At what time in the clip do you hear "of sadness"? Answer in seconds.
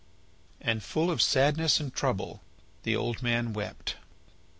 1.11-1.79